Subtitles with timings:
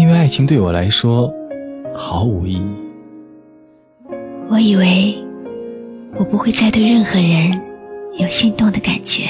[0.00, 1.30] 因为爱情对我来说
[1.94, 2.74] 毫无意义。
[4.48, 5.14] 我以为
[6.14, 7.60] 我不会再对任何人
[8.18, 9.28] 有心动的感觉，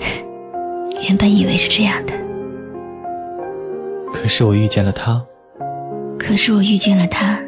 [1.06, 2.14] 原本以为是这样的，
[4.14, 5.22] 可是我遇见了他。
[6.18, 7.38] 可是我遇见了他，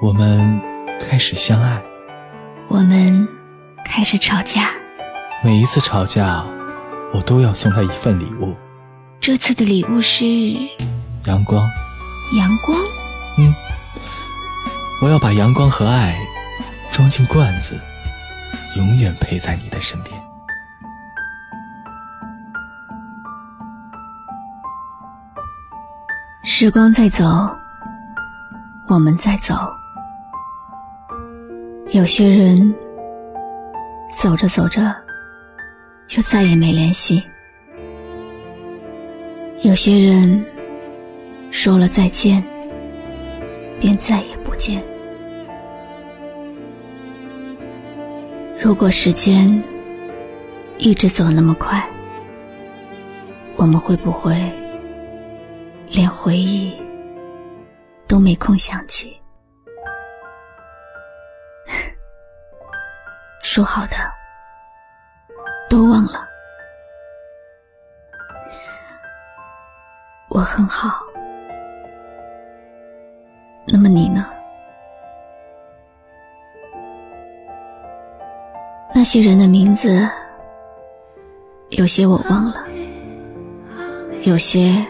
[0.00, 0.60] 我们
[1.00, 1.82] 开始相爱。
[2.68, 3.26] 我们
[3.84, 4.70] 开始吵架。
[5.44, 6.44] 每一次吵架，
[7.12, 8.54] 我都要送他一份礼物。
[9.18, 10.24] 这次的礼物是
[11.24, 11.60] 阳光。
[12.38, 12.78] 阳光？
[13.38, 13.52] 嗯，
[15.02, 16.16] 我要把阳光和爱
[16.92, 17.76] 装进罐子，
[18.76, 20.16] 永远陪在你的身边。
[26.44, 27.24] 时光在走，
[28.88, 29.56] 我们在走。
[31.90, 32.72] 有些人
[34.16, 34.94] 走着走着
[36.12, 37.22] 就再也没联系，
[39.62, 40.44] 有些人
[41.50, 42.44] 说了再见
[43.80, 44.78] 便再也不见。
[48.60, 49.48] 如果时间
[50.76, 51.82] 一直走那么快，
[53.56, 54.36] 我们会不会
[55.88, 56.74] 连回忆
[58.06, 59.18] 都没空想起？
[63.42, 63.96] 说好的，
[65.72, 66.28] 都忘了。
[70.28, 71.00] 我很好，
[73.66, 74.26] 那么你呢？
[78.94, 80.06] 那些人的名字，
[81.70, 82.66] 有些我忘了，
[84.24, 84.84] 有些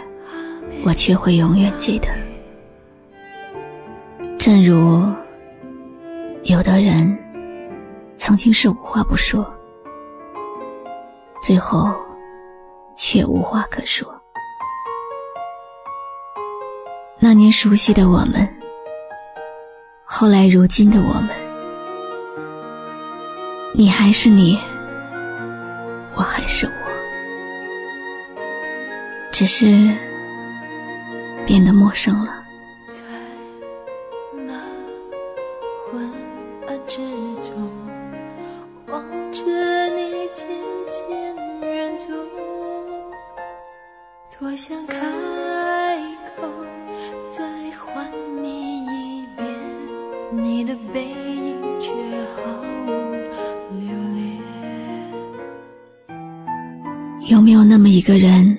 [0.85, 2.09] 我却会永远记得。
[4.37, 5.07] 正如
[6.43, 7.17] 有的人。
[8.19, 9.45] 曾经是无话不说，
[11.43, 11.93] 最后
[12.95, 14.07] 却无话可说。
[17.19, 18.49] 那年熟悉的我们，
[20.05, 21.31] 后来如今的我们，
[23.75, 24.57] 你还是你，
[26.15, 26.73] 我还是我，
[29.33, 29.67] 只是
[31.45, 32.42] 变得陌生了。
[44.43, 44.97] 多想开
[46.37, 46.49] 口
[47.31, 47.45] 再
[47.79, 48.05] 唤
[48.43, 49.47] 你一遍，
[50.33, 51.93] 你的背影却
[52.35, 52.51] 毫
[52.85, 52.91] 无
[53.79, 53.87] 留
[54.17, 54.37] 恋。
[57.29, 58.59] 有没有那么一个人，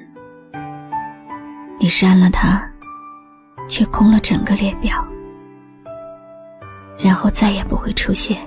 [1.77, 2.65] 你删了他，
[3.67, 5.05] 却空了整个列表，
[6.97, 8.39] 然后再也不会出现？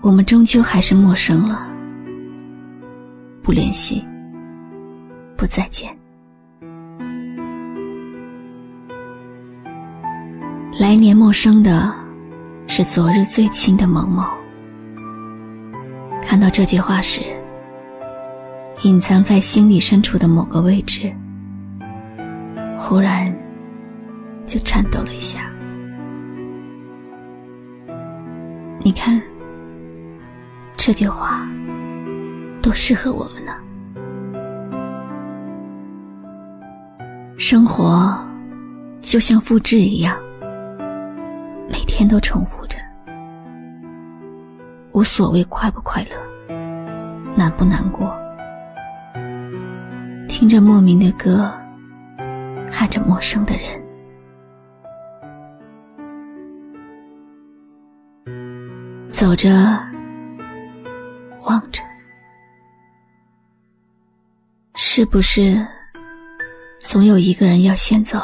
[0.00, 1.67] 我们终究还是陌生了。
[3.48, 4.06] 不联系，
[5.34, 5.90] 不再见。
[10.78, 11.90] 来年陌生的，
[12.66, 14.22] 是昨日最亲的某某。
[16.22, 17.22] 看到这句话时，
[18.82, 21.10] 隐藏在心里深处的某个位置，
[22.76, 23.34] 忽然
[24.44, 25.50] 就颤抖了一下。
[28.80, 29.18] 你看，
[30.76, 31.48] 这句话。
[32.60, 33.52] 多适合我们呢？
[37.38, 38.18] 生活
[39.00, 40.18] 就像复制一样，
[41.68, 42.76] 每天都重复着。
[44.92, 46.54] 无所谓快不快乐，
[47.36, 48.12] 难不难过。
[50.28, 51.50] 听着莫名的歌，
[52.70, 53.80] 看着陌生的人，
[59.08, 59.48] 走着，
[61.44, 61.82] 望着。
[64.98, 65.64] 是不是
[66.80, 68.20] 总有一个人要先走？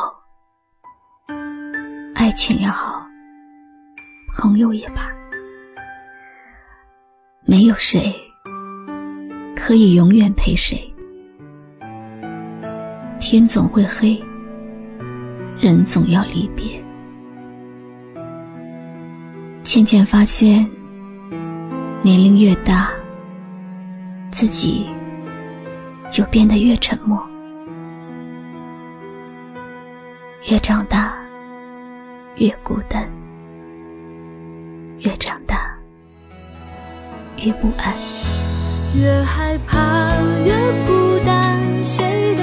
[2.16, 3.00] 爱情也好，
[4.36, 5.04] 朋友也罢，
[7.46, 8.12] 没有谁
[9.54, 10.92] 可以永远陪谁。
[13.20, 14.20] 天总会黑，
[15.60, 16.84] 人总要离别。
[19.62, 20.68] 渐渐发现，
[22.02, 22.90] 年龄越大，
[24.32, 24.88] 自己
[26.14, 27.18] 就变得越沉默；
[30.48, 31.12] 越长大，
[32.36, 33.02] 越孤单；
[35.00, 35.76] 越长大，
[37.38, 37.92] 越不安。
[38.94, 40.14] 越害怕，
[40.46, 40.54] 越
[40.86, 41.82] 孤单。
[41.82, 42.33] 谁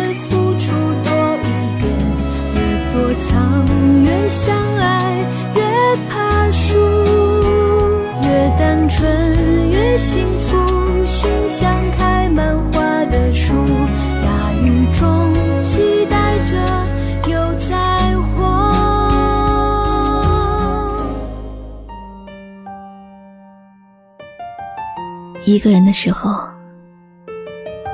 [25.44, 26.30] 一个人的时候，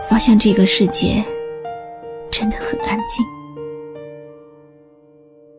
[0.09, 1.23] 发现这个世界
[2.29, 3.25] 真的很安静，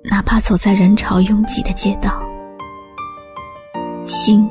[0.05, 2.23] 哪怕走在人潮拥挤的街道，
[4.07, 4.49] 心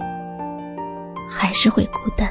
[1.30, 2.28] 还是会孤单。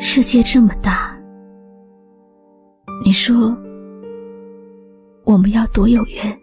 [0.00, 1.16] 世界这么大，
[3.04, 3.56] 你说
[5.24, 6.40] 我们要多有缘，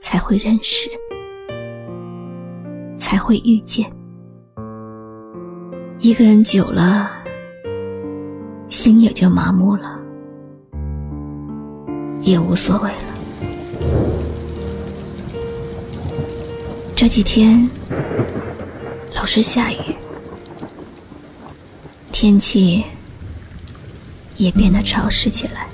[0.00, 0.88] 才会认识，
[2.98, 3.86] 才会遇见。
[6.04, 7.10] 一个人久了，
[8.68, 9.96] 心也就麻木了，
[12.20, 12.96] 也无所谓了。
[16.94, 17.66] 这几天
[19.14, 19.78] 老是下雨，
[22.12, 22.84] 天气
[24.36, 25.66] 也变得潮湿起来。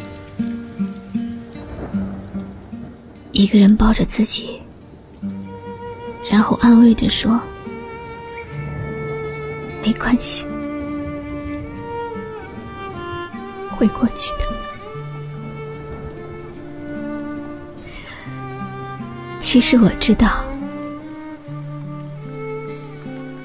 [3.33, 4.63] 一个人抱着自己，
[6.31, 7.37] 然后安慰着说。
[9.83, 10.47] 没关系，
[13.77, 14.45] 会过去的。
[19.41, 20.45] 其实我知道，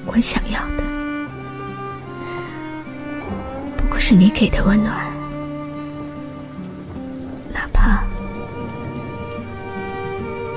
[0.04, 0.84] 我想要的
[3.76, 4.94] 不过是你给的温暖，
[7.52, 8.04] 哪怕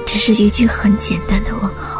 [0.06, 1.99] 只是一句很简单的问候。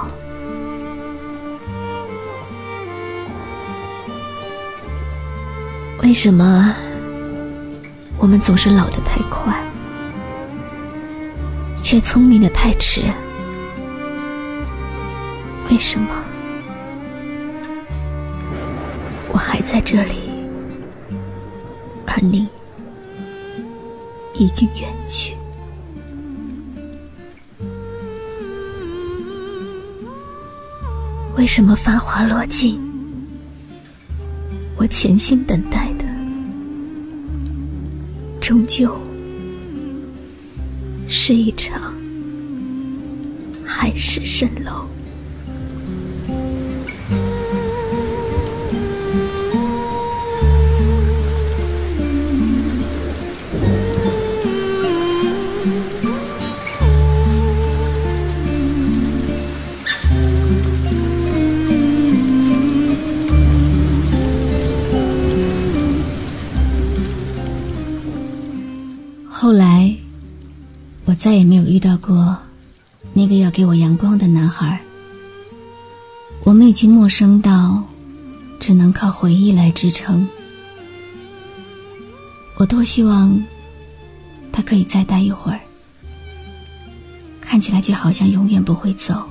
[6.10, 6.76] 为什么
[8.18, 9.56] 我们总是老得太快，
[11.84, 13.04] 却聪明的太迟？
[15.70, 16.08] 为什么
[19.32, 20.32] 我还在这里，
[22.08, 22.48] 而你
[24.34, 25.36] 已经远去？
[31.38, 32.82] 为什么繁华落尽，
[34.76, 35.88] 我潜心等待？
[38.50, 38.98] 终究
[41.08, 41.94] 是一场
[43.64, 44.89] 海市蜃楼。
[73.14, 74.80] 那个要给我阳光的男孩。
[76.44, 77.84] 我们已经陌生到
[78.60, 80.28] 只能靠回忆来支撑。
[82.56, 83.42] 我多希望
[84.52, 85.60] 他可以再待一会儿，
[87.40, 89.24] 看起来就好像永远不会走。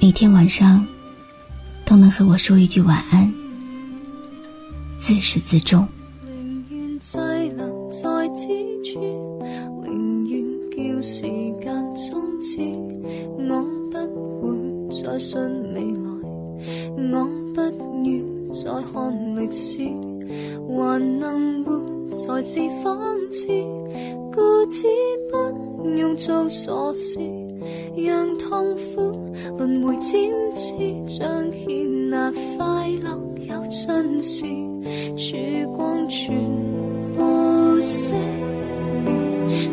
[0.00, 0.86] 每天晚上
[1.84, 3.32] 都能和我说一句晚安，
[4.98, 5.86] 自始至终。
[10.76, 11.64] 叫时间
[11.94, 12.60] 终止。
[13.48, 13.50] 我
[13.88, 13.96] 不
[14.42, 14.46] 会
[14.90, 15.38] 再信
[15.74, 16.08] 未来，
[17.12, 17.14] 我
[17.54, 17.58] 不
[18.04, 18.08] 要
[18.52, 18.94] 再看
[19.36, 19.82] 历史，
[20.68, 21.68] 还能活
[22.10, 22.84] 才是讽
[23.30, 23.48] 刺。
[24.32, 24.86] 故此
[25.30, 27.18] 不用做傻事，
[27.96, 30.74] 让痛苦轮回千次，
[31.06, 33.18] 彰显那快乐
[33.48, 34.44] 有尽时，
[35.16, 35.36] 曙
[35.76, 36.36] 光全。
[37.78, 38.14] 熄
[39.04, 39.72] 灭，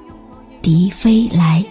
[0.61, 1.63] 笛飞来”。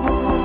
[0.00, 0.37] Thank you.